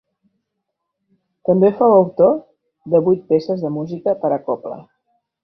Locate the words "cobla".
4.51-4.81